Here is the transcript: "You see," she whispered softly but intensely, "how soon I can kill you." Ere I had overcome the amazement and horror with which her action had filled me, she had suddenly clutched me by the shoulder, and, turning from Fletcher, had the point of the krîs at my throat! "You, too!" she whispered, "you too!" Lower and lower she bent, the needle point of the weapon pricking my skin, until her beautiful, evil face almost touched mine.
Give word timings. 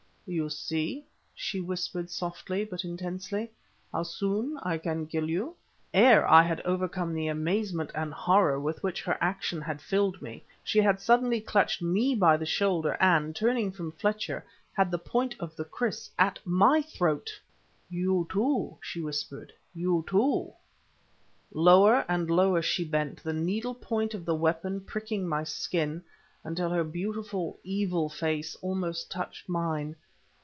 "You 0.27 0.49
see," 0.49 1.03
she 1.35 1.59
whispered 1.59 2.09
softly 2.09 2.63
but 2.63 2.85
intensely, 2.85 3.51
"how 3.91 4.03
soon 4.03 4.57
I 4.63 4.77
can 4.77 5.05
kill 5.05 5.29
you." 5.29 5.57
Ere 5.93 6.25
I 6.25 6.43
had 6.43 6.61
overcome 6.61 7.13
the 7.13 7.27
amazement 7.27 7.91
and 7.93 8.13
horror 8.13 8.57
with 8.57 8.81
which 8.81 9.03
her 9.03 9.17
action 9.19 9.59
had 9.59 9.81
filled 9.81 10.21
me, 10.21 10.45
she 10.63 10.79
had 10.79 11.01
suddenly 11.01 11.41
clutched 11.41 11.81
me 11.81 12.15
by 12.15 12.37
the 12.37 12.45
shoulder, 12.45 12.95
and, 13.01 13.35
turning 13.35 13.73
from 13.73 13.91
Fletcher, 13.91 14.45
had 14.71 14.89
the 14.89 14.97
point 14.97 15.35
of 15.37 15.53
the 15.57 15.65
krîs 15.65 16.09
at 16.17 16.39
my 16.45 16.81
throat! 16.81 17.29
"You, 17.89 18.25
too!" 18.31 18.77
she 18.79 19.01
whispered, 19.01 19.51
"you 19.75 20.05
too!" 20.07 20.53
Lower 21.51 22.05
and 22.07 22.29
lower 22.31 22.61
she 22.61 22.85
bent, 22.85 23.21
the 23.21 23.33
needle 23.33 23.75
point 23.75 24.13
of 24.13 24.23
the 24.23 24.35
weapon 24.35 24.79
pricking 24.79 25.27
my 25.27 25.43
skin, 25.43 26.01
until 26.41 26.69
her 26.69 26.85
beautiful, 26.85 27.59
evil 27.65 28.07
face 28.07 28.55
almost 28.61 29.11
touched 29.11 29.49
mine. 29.49 29.93